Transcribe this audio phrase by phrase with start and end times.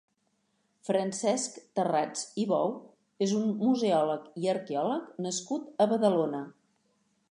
[0.87, 2.73] Francesc Tarrats i Bou
[3.29, 6.47] és un museòleg i arqueòleg nascut a Badalona.